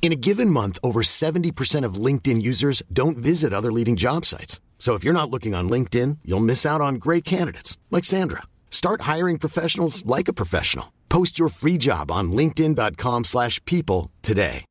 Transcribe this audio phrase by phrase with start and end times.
[0.00, 4.58] In a given month, over 70% of LinkedIn users don't visit other leading job sites.
[4.78, 8.44] So if you're not looking on LinkedIn, you'll miss out on great candidates like Sandra.
[8.70, 10.94] Start hiring professionals like a professional.
[11.10, 14.64] Post your free job on linkedin.com/people today.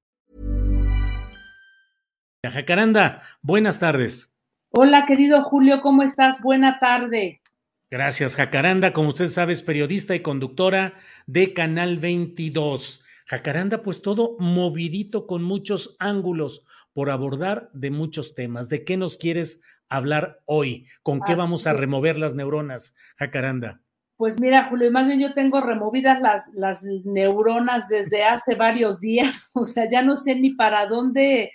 [2.44, 4.34] Jacaranda, buenas tardes.
[4.72, 6.42] Hola, querido Julio, ¿cómo estás?
[6.42, 7.42] Buena tarde.
[7.90, 8.94] Gracias, Jacaranda.
[8.94, 10.94] Como usted sabe, es periodista y conductora
[11.26, 13.04] de Canal 22.
[13.28, 18.70] Jacaranda, pues todo movidito con muchos ángulos por abordar de muchos temas.
[18.70, 20.88] ¿De qué nos quieres hablar hoy?
[21.03, 23.81] ¿Con qué vamos a remover las neuronas, Jacaranda?
[24.16, 29.50] Pues mira, Julio, más bien yo tengo removidas las, las neuronas desde hace varios días,
[29.53, 31.52] o sea, ya no sé ni para dónde,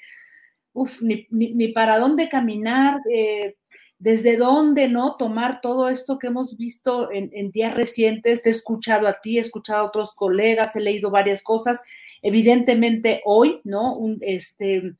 [0.74, 3.56] uf, ni, ni, para dónde caminar, eh,
[4.02, 5.14] desde dónde, ¿no?
[5.14, 8.42] Tomar todo esto que hemos visto en, días recientes.
[8.42, 11.80] Te he escuchado a ti, he escuchado a otros colegas, he leído varias cosas.
[12.20, 13.94] Evidentemente hoy, ¿no?
[13.94, 14.90] Un, este,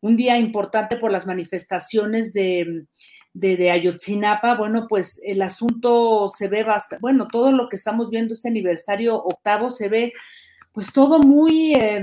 [0.00, 2.86] un día importante por las manifestaciones de,
[3.68, 8.48] Ayotzinapa, bueno, pues el asunto se ve bastante, bueno, todo lo que estamos viendo este
[8.48, 10.12] aniversario octavo se ve
[10.70, 12.00] pues todo muy eh,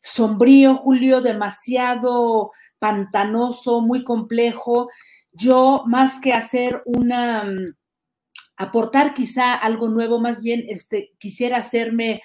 [0.00, 4.88] sombrío, Julio, demasiado pantanoso, muy complejo
[5.34, 7.74] yo más que hacer una, mm,
[8.56, 12.22] aportar quizá algo nuevo, más bien este, quisiera hacerme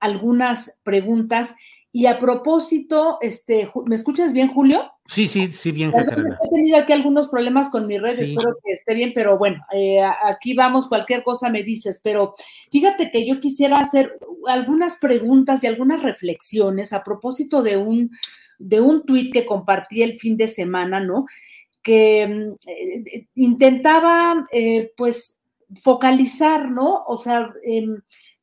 [0.00, 1.54] algunas preguntas.
[1.94, 4.90] Y a propósito, este, ¿me escuchas bien, Julio?
[5.06, 6.38] Sí, sí, sí, bien, Jacaranda.
[6.42, 8.30] He tenido aquí algunos problemas con mi red, sí.
[8.30, 12.32] espero que esté bien, pero bueno, eh, aquí vamos, cualquier cosa me dices, pero
[12.70, 18.10] fíjate que yo quisiera hacer algunas preguntas y algunas reflexiones a propósito de un,
[18.58, 21.26] de un tuit que compartí el fin de semana, ¿no?
[21.82, 22.22] Que
[22.66, 25.40] eh, intentaba, eh, pues,
[25.80, 27.04] focalizar, ¿no?
[27.06, 27.86] O sea, eh,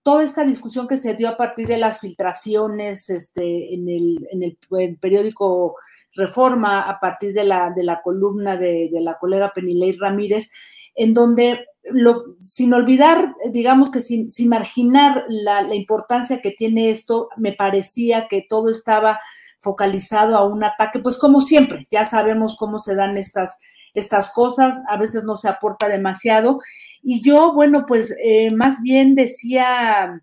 [0.04, 4.44] toda esta discusión que se dio a partir de las filtraciones este, en, el, en
[4.44, 5.76] el, periódico
[6.14, 10.50] Reforma, a partir de la, de la columna de, de la colega Penilei Ramírez,
[10.96, 16.90] en donde, lo, sin olvidar, digamos que sin, sin marginar la, la importancia que tiene
[16.90, 19.20] esto, me parecía que todo estaba
[19.60, 23.58] focalizado a un ataque, pues como siempre, ya sabemos cómo se dan estas,
[23.94, 26.60] estas cosas, a veces no se aporta demasiado.
[27.02, 30.22] Y yo, bueno, pues eh, más bien decía,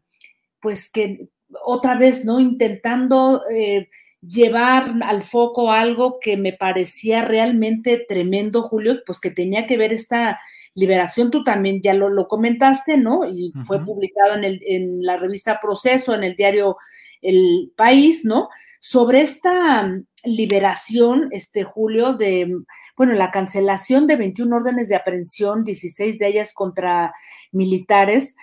[0.61, 1.29] pues que
[1.65, 2.41] otra vez, ¿no?
[2.41, 3.89] Intentando eh,
[4.21, 9.93] llevar al foco algo que me parecía realmente tremendo, Julio, pues que tenía que ver
[9.93, 10.39] esta
[10.75, 13.25] liberación, tú también ya lo, lo comentaste, ¿no?
[13.25, 13.65] Y uh -huh.
[13.65, 16.77] fue publicado en, el, en la revista Proceso, en el diario
[17.23, 18.49] El País, ¿no?
[18.81, 22.67] Sobre esta mm, liberación, este Julio, de, mm,
[22.97, 27.13] bueno, la cancelación de 21 órdenes de aprehensión, 16 de ellas contra
[27.53, 28.37] militares,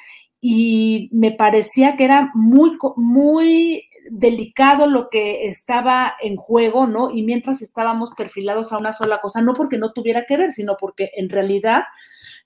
[0.46, 7.12] y me parecía que era muy, muy delicado lo que estaba en juego, ¿no?
[7.12, 10.76] Y mientras estábamos perfilados a una sola cosa, no porque no tuviera que ver, sino
[10.78, 11.84] porque en realidad,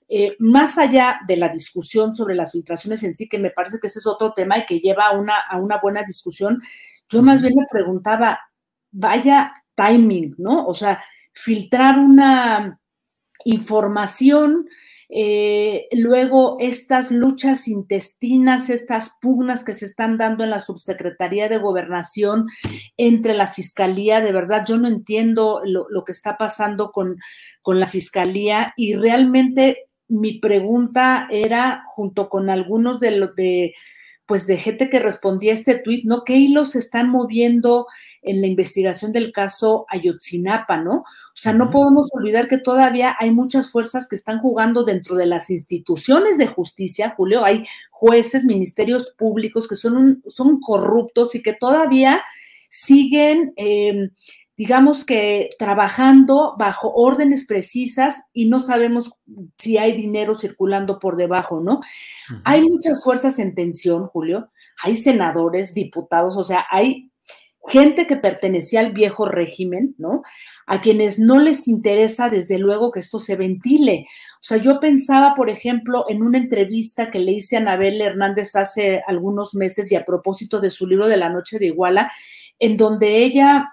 [0.08, 3.88] eh, más allá de la discusión sobre las filtraciones en sí, que me parece que
[3.88, 6.60] ese es otro tema y que lleva una, a una buena discusión,
[7.08, 8.38] yo más bien me preguntaba,
[8.90, 10.66] vaya timing, ¿no?
[10.66, 11.02] O sea,
[11.32, 12.78] filtrar una
[13.44, 14.68] información,
[15.08, 21.58] eh, luego estas luchas intestinas, estas pugnas que se están dando en la subsecretaría de
[21.58, 22.46] gobernación
[22.96, 27.16] entre la fiscalía, de verdad yo no entiendo lo, lo que está pasando con,
[27.62, 33.74] con la fiscalía y realmente mi pregunta era, junto con algunos de los de
[34.28, 36.22] pues de gente que respondía a este tuit, ¿no?
[36.22, 37.86] ¿Qué hilos se están moviendo
[38.20, 40.96] en la investigación del caso Ayotzinapa, ¿no?
[40.96, 45.24] O sea, no podemos olvidar que todavía hay muchas fuerzas que están jugando dentro de
[45.24, 51.42] las instituciones de justicia, Julio, hay jueces, ministerios públicos que son, un, son corruptos y
[51.42, 52.22] que todavía
[52.68, 53.54] siguen...
[53.56, 54.10] Eh,
[54.58, 59.12] digamos que trabajando bajo órdenes precisas y no sabemos
[59.56, 61.80] si hay dinero circulando por debajo, ¿no?
[62.44, 64.50] Hay muchas fuerzas en tensión, Julio,
[64.82, 67.12] hay senadores, diputados, o sea, hay
[67.68, 70.22] gente que pertenecía al viejo régimen, ¿no?
[70.66, 74.06] A quienes no les interesa, desde luego, que esto se ventile.
[74.36, 78.56] O sea, yo pensaba, por ejemplo, en una entrevista que le hice a Anabel Hernández
[78.56, 82.10] hace algunos meses y a propósito de su libro de la noche de Iguala,
[82.58, 83.68] en donde ella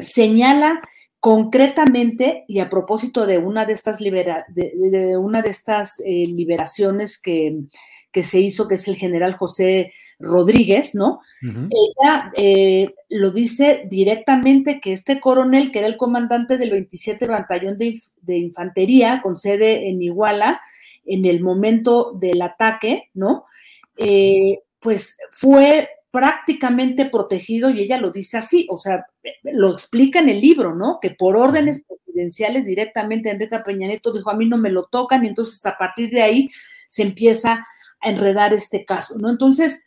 [0.00, 0.80] señala
[1.20, 7.58] concretamente y a propósito de una de estas, de, una de estas eh, liberaciones que,
[8.10, 11.20] que se hizo, que es el general José Rodríguez, ¿no?
[11.42, 17.78] Ella eh, lo dice directamente que este coronel, que era el comandante del 27 Batallón
[17.78, 20.60] de, Infantería, con sede en Iguala,
[21.04, 23.44] en el momento del ataque, ¿no?
[23.96, 29.06] Eh, pues fue prácticamente protegido y ella lo dice así, o sea,
[29.44, 30.98] lo explica en el libro, ¿no?
[31.00, 35.24] Que por órdenes presidenciales directamente Enrique Peña Nieto dijo, a mí no me lo tocan
[35.24, 36.50] y entonces a partir de ahí
[36.88, 37.64] se empieza
[38.00, 39.30] a enredar este caso, ¿no?
[39.30, 39.84] Entonces,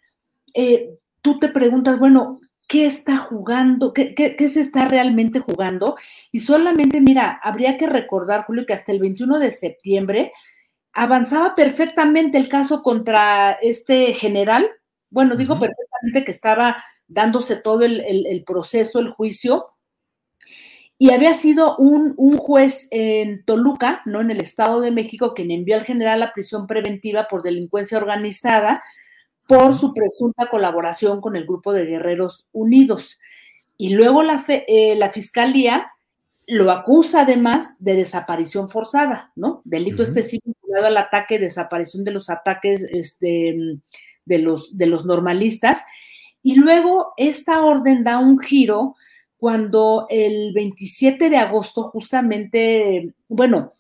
[0.53, 0.89] eh,
[1.21, 3.93] tú te preguntas, bueno, ¿qué está jugando?
[3.93, 5.95] ¿Qué, ¿Qué, se está realmente jugando?
[6.31, 10.31] Y solamente, mira, habría que recordar, Julio, que hasta el 21 de septiembre
[10.93, 14.69] avanzaba perfectamente el caso contra este general.
[15.09, 19.67] Bueno, digo perfectamente que estaba dándose todo el, proceso, el juicio,
[20.97, 24.21] y había sido un, un, juez en Toluca, ¿no?
[24.21, 28.81] En el Estado de México, quien envió al general a prisión preventiva por delincuencia organizada
[29.47, 33.19] por su presunta colaboración con el grupo de Guerreros Unidos.
[33.77, 35.91] Y luego la, eh, la fiscalía
[36.47, 39.61] lo acusa además de desaparición forzada, ¿no?
[39.65, 43.79] Delito este sí vinculado al ataque, desaparición de los ataques este,
[44.25, 45.83] de, los, de los normalistas.
[46.41, 48.95] Y luego esta orden da un giro
[49.37, 53.73] cuando el 27 de agosto, justamente, bueno,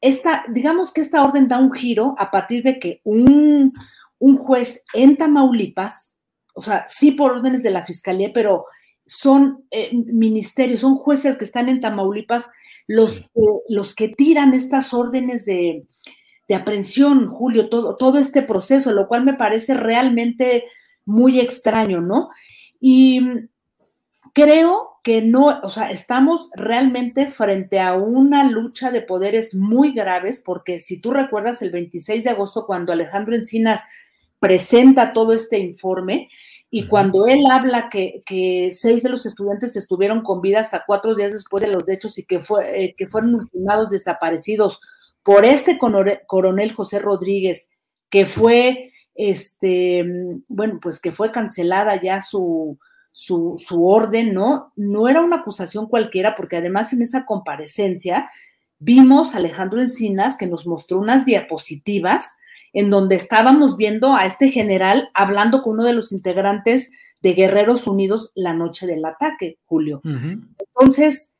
[0.00, 3.74] esta, digamos que esta orden da un giro a partir de que un,
[4.18, 6.16] un juez en Tamaulipas,
[6.54, 8.64] o sea, sí por órdenes de la fiscalía, pero
[9.04, 12.48] son eh, ministerios, son jueces que están en Tamaulipas
[12.86, 13.30] los,
[13.68, 15.84] los que tiran estas órdenes de,
[16.50, 20.64] de aprehensión, Julio, todo, todo este proceso, lo cual me parece realmente
[21.04, 22.28] muy extraño, ¿no?
[22.80, 23.20] Y
[24.34, 30.42] creo que no, o sea, estamos realmente frente a una lucha de poderes muy graves,
[30.44, 33.84] porque si tú recuerdas el 26 de agosto, cuando Alejandro Encinas
[34.40, 36.30] presenta todo este informe
[36.68, 41.32] y cuando él habla que, seis de los estudiantes estuvieron con vida hasta cuatro días
[41.32, 44.80] después de los hechos y que, fue, eh, que fueron ultimados desaparecidos
[45.22, 47.68] por este coronel José Rodríguez,
[48.08, 50.04] que fue, este,
[50.48, 52.78] bueno, pues que fue cancelada ya su,
[53.12, 54.72] su, su orden, ¿no?
[54.76, 58.28] No era una acusación cualquiera, porque además en esa comparecencia
[58.78, 62.36] vimos a Alejandro Encinas que nos mostró unas diapositivas
[62.72, 66.90] en donde estábamos viendo a este general hablando con uno de los integrantes
[67.20, 70.00] de Guerreros Unidos la noche del ataque, Julio.
[70.04, 71.34] Entonces,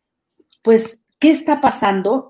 [0.62, 2.30] pues, ¿qué está pasando?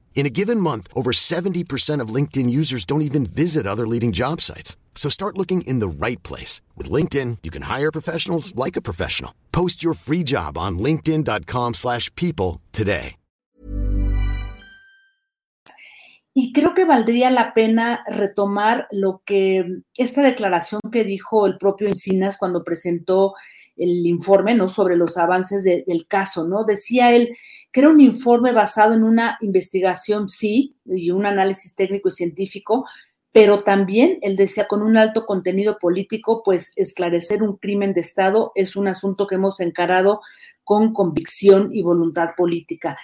[0.13, 4.39] In a given month, over 70% of LinkedIn users don't even visit other leading job
[4.39, 4.77] sites.
[4.93, 6.61] So start looking in the right place.
[6.77, 9.33] With LinkedIn, you can hire professionals like a professional.
[9.51, 13.15] Post your free job on linkedin.com slash people today.
[16.33, 19.65] Y creo que valdría la pena retomar lo que
[19.97, 23.33] esta declaración que dijo el propio Encinas cuando presentó
[23.75, 24.69] el informe, ¿no?
[24.69, 26.63] Sobre los avances del caso, ¿no?
[26.63, 27.35] Decía él
[27.71, 32.85] que era un informe basado en una investigación, sí, y un análisis técnico y científico,
[33.31, 38.51] pero también él decía con un alto contenido político, pues esclarecer un crimen de Estado
[38.55, 40.21] es un asunto que hemos encarado
[40.63, 42.97] con convicción y voluntad política.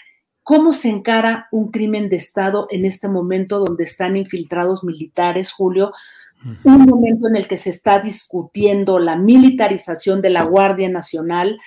[0.44, 5.94] ¿Cómo se encara un crimen de Estado en este momento donde están infiltrados militares, Julio,
[6.64, 11.58] un momento en el que se está discutiendo la militarización de la Guardia Nacional,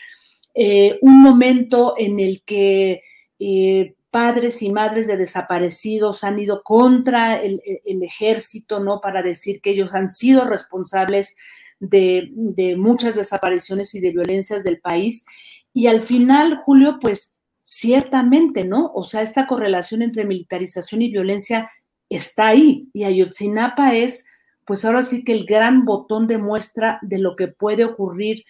[0.55, 3.03] eh, un momento en el que
[3.39, 9.01] eh, padres y madres de desaparecidos han ido contra el, ejército, ¿no?
[9.01, 11.37] Para decir que ellos han sido responsables
[11.79, 15.25] de, de, muchas desapariciones y de violencias del país.
[15.73, 18.91] Y al final, Julio, pues ciertamente, ¿no?
[18.95, 21.71] O sea, esta correlación entre militarización y violencia
[22.09, 22.89] está ahí.
[22.93, 24.27] Y Ayotzinapa es,
[24.67, 28.45] pues ahora sí que el gran botón de muestra de lo que puede ocurrir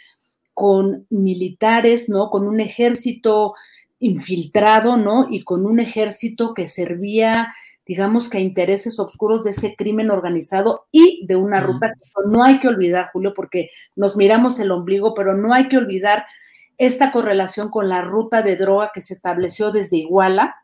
[0.61, 2.29] con militares, ¿no?
[2.29, 3.55] Con un ejército
[3.99, 5.27] infiltrado, ¿no?
[5.31, 7.49] Y con un ejército que servía,
[7.87, 12.45] digamos que a intereses oscuros de ese crimen organizado y de una ruta que no
[12.45, 16.27] hay que olvidar, Julio, porque nos miramos el ombligo, pero no hay que olvidar
[16.77, 20.57] esta correlación con la ruta de droga que se estableció desde Iguala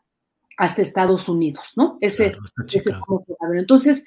[0.59, 1.97] hasta Estados Unidos, ¿no?
[2.01, 2.35] Ese,
[2.71, 2.91] ese
[3.55, 4.05] Entonces,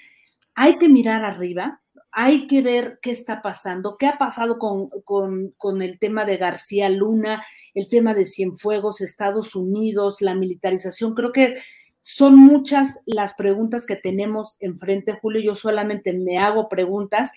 [0.55, 1.83] hay que mirar arriba,
[2.13, 7.43] hay que ver qué está pasando, qué ha pasado con, el tema de García Luna,
[7.75, 11.15] el tema de Cienfuegos, Estados Unidos, la militarización.
[11.15, 11.57] Creo que
[12.03, 15.41] son muchas las preguntas que tenemos enfrente, Julio.
[15.41, 17.31] Yo solamente me hago preguntas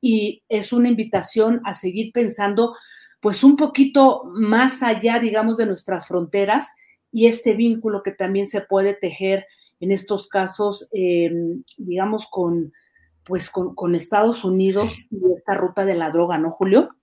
[0.00, 2.76] y es una invitación a seguir pensando,
[3.20, 6.72] pues un poquito más allá, digamos, de nuestras fronteras
[7.10, 9.46] y este vínculo que también se puede tejer
[9.80, 11.30] en estos casos, eh,
[11.76, 12.72] digamos, con
[13.30, 16.96] pues con, Estados Unidos y esta ruta de la droga, ¿no, Julio?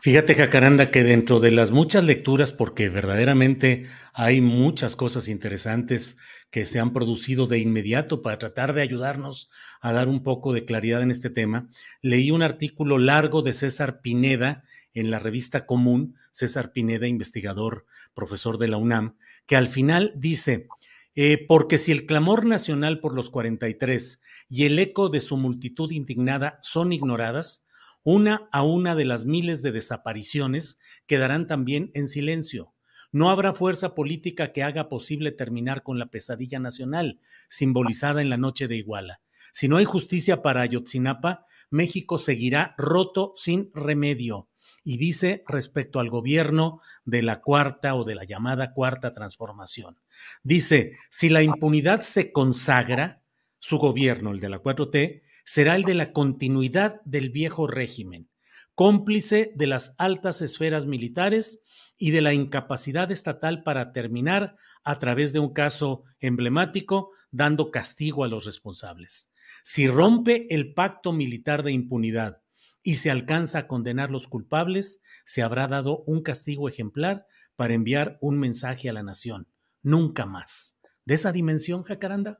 [0.00, 6.16] Fíjate, Jacaranda, que dentro de las muchas lecturas, porque verdaderamente hay muchas cosas interesantes
[6.50, 9.50] que se han producido de inmediato para tratar de ayudarnos
[9.82, 11.68] a dar un poco de claridad en este tema,
[12.00, 14.62] leí un artículo largo de César Pineda
[14.94, 20.66] en la revista Común, César Pineda, investigador, profesor de la UNAM, que al final dice,
[21.14, 25.90] eh, porque si el clamor nacional por los 43 y el eco de su multitud
[25.92, 27.64] indignada son ignoradas,
[28.02, 32.74] una a una de las miles de desapariciones quedarán también en silencio.
[33.12, 38.36] No habrá fuerza política que haga posible terminar con la pesadilla nacional, simbolizada en la
[38.36, 39.20] noche de Iguala.
[39.52, 44.48] Si no hay justicia para Ayotzinapa, México seguirá roto sin remedio
[44.84, 49.98] y dice respecto al gobierno de la cuarta o de la llamada cuarta transformación.
[50.42, 53.22] Dice, si la impunidad se consagra,
[53.58, 58.28] su gobierno, el de la 4T, será el de la continuidad del viejo régimen,
[58.74, 61.62] cómplice de las altas esferas militares
[61.96, 68.24] y de la incapacidad estatal para terminar a través de un caso emblemático dando castigo
[68.24, 69.30] a los responsables.
[69.62, 72.43] Si rompe el pacto militar de impunidad
[72.84, 77.26] y se alcanza a condenar los culpables, se habrá dado un castigo ejemplar
[77.56, 79.48] para enviar un mensaje a la nación.
[79.82, 80.78] Nunca más.
[81.04, 82.38] ¿De esa dimensión, Jacaranda?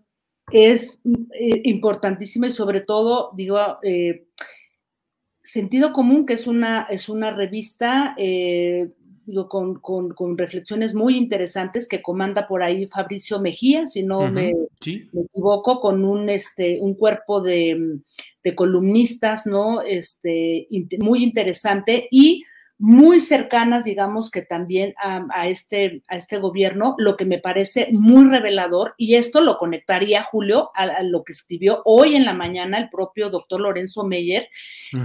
[0.53, 4.29] Es eh, importantísimo y sobre todo, digo, eh,
[5.43, 8.93] Sentido Común, que es una, es una revista eh,
[9.27, 14.53] digo, con, con, reflexiones muy interesantes que comanda por ahí Fabricio Mejía, si no me,
[14.85, 17.99] equivoco, con un, este, un cuerpo de,
[18.43, 19.83] de columnistas, ¿no?
[19.83, 22.45] Este, muy interesante y
[22.79, 28.29] muy cercanas, digamos que también a, este, a este gobierno, lo que me parece muy
[28.29, 32.91] revelador, y esto lo conectaría, Julio, a, lo que escribió hoy en la mañana el
[32.91, 34.49] propio doctor Lorenzo Meyer,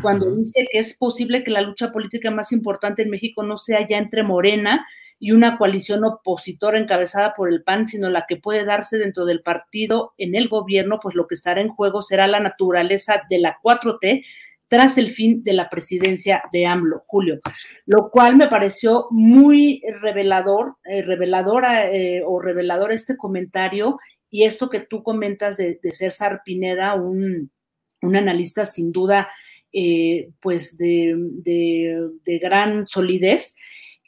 [0.01, 3.85] cuando dice que es posible que la lucha política más importante en México no sea
[3.85, 4.85] ya entre Morena
[5.19, 9.41] y una coalición opositora encabezada por el PAN, sino la que puede darse dentro del
[9.41, 13.59] partido en el gobierno, pues lo que estará en juego será la naturaleza de la
[13.61, 14.23] 4T
[14.69, 17.41] tras el fin de la presidencia de AMLO, Julio,
[17.85, 23.99] lo cual me pareció muy revelador, eh, reveladora eh, o revelador este comentario
[24.29, 27.51] y esto que tú comentas de, César Pineda, un,
[28.01, 29.27] analista sin duda
[29.73, 33.55] eh, pues de, de gran solidez,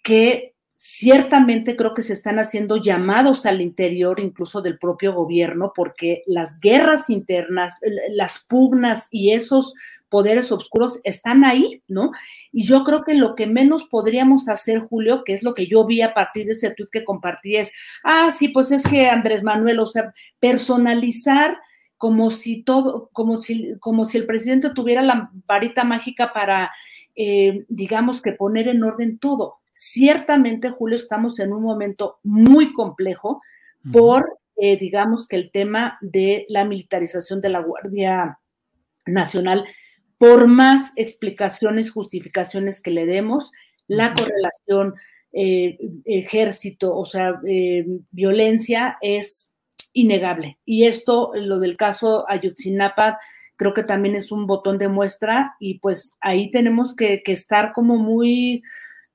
[0.04, 6.24] que ciertamente creo que se están haciendo llamados al interior incluso del propio gobierno porque
[6.26, 7.78] las guerras internas,
[8.14, 9.76] las pugnas y esos
[10.12, 12.12] poderes oscuros están ahí, ¿no?
[12.52, 15.86] Y yo creo que lo que menos podríamos hacer, Julio, que es lo que yo
[15.86, 17.72] vi a partir de ese tuit que compartí, es,
[18.04, 21.58] ah, sí, pues es que Andrés Manuel, o sea, personalizar
[21.98, 26.72] como si todo, como si, como si el presidente tuviera la varita mágica para,
[27.16, 29.60] eh, digamos que poner en orden todo.
[29.72, 33.42] Ciertamente, Julio, estamos en un momento muy complejo
[33.94, 38.40] por, eh, digamos que el tema de la militarización de la Guardia
[39.06, 39.66] Nacional
[40.22, 43.52] por más explicaciones, justificaciones que le demos,
[43.88, 44.94] la correlación
[45.34, 49.56] eh, ejército, o sea, eh, violencia es
[49.94, 50.60] innegable.
[50.64, 53.18] Y esto, lo del caso Ayotzinapa,
[53.56, 57.98] creo que también es un botón de muestra y pues ahí tenemos que, estar como
[57.98, 58.62] muy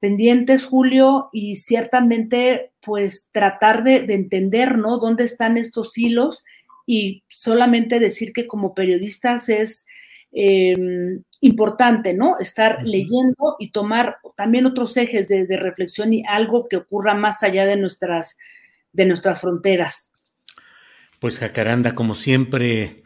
[0.01, 4.99] pendientes, Julio, y ciertamente pues tratar de, entender, ¿no?
[4.99, 6.43] ¿Dónde están estos hilos?
[6.85, 9.87] Y solamente decir que como periodistas es
[10.33, 12.37] em, importante, ¿no?
[12.39, 17.43] Estar leyendo y tomar también otros ejes de, de, reflexión y algo que ocurra más
[17.43, 18.37] allá de nuestras,
[18.93, 20.13] de nuestras fronteras.
[21.21, 23.05] Pues Jacaranda, como siempre,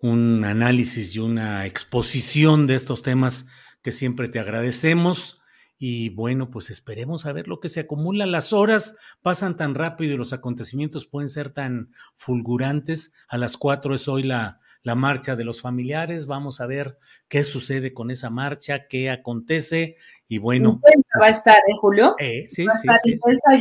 [0.00, 3.48] un análisis y una exposición de estos temas
[3.82, 5.42] que siempre te agradecemos.
[5.80, 8.26] Y bueno, pues esperemos a ver lo que se acumula.
[8.26, 13.12] Las horas pasan tan rápido y los acontecimientos pueden ser tan fulgurantes.
[13.28, 16.26] A las cuatro es hoy la, la marcha de los familiares.
[16.26, 19.96] Vamos a ver qué sucede con esa marcha, qué acontece.
[20.28, 20.80] Y bueno.
[21.22, 22.14] va a estar, ¿eh, Julio?
[22.18, 23.16] Eh, sí, sí, sí,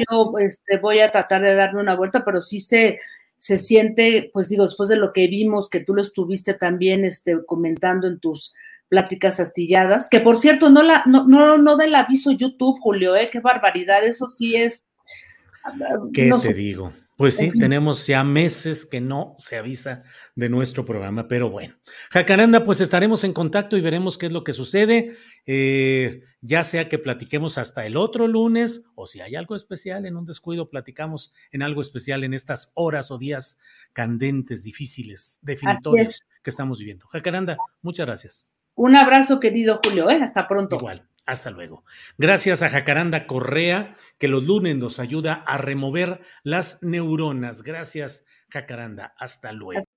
[0.09, 2.99] Yo este, voy a tratar de darme una vuelta, pero sí se
[3.37, 7.37] se siente, pues digo, después de lo que vimos, que tú lo estuviste también este,
[7.45, 8.53] comentando en tus
[8.89, 13.29] pláticas astilladas, que por cierto, no la, no, no, no del aviso YouTube, Julio, ¿eh?
[13.31, 14.83] Qué barbaridad, eso sí es.
[16.13, 16.93] ¿Qué te digo?
[17.17, 20.03] Pues sí, tenemos ya meses que no se avisa
[20.35, 21.73] de nuestro programa, pero bueno.
[22.11, 25.15] Jacaranda, pues estaremos en contacto y veremos qué es lo que sucede,
[25.47, 30.15] eh, ya sea que platiquemos hasta el otro lunes o si hay algo especial en
[30.15, 33.57] un descuido, platicamos en algo especial en estas horas o días
[33.93, 37.07] candentes, difíciles, definitorios que estamos viviendo.
[37.07, 38.45] Jacaranda, muchas gracias.
[38.75, 40.19] Un abrazo, querido Julio, ¿eh?
[40.21, 40.75] hasta pronto.
[40.75, 41.07] Igual.
[41.27, 41.83] Hasta luego.
[42.17, 47.63] Gracias a Jacaranda Correa, que los lunes nos ayuda a remover las neuronas.
[47.63, 49.13] Gracias, Jacaranda.
[49.17, 49.96] Hasta luego.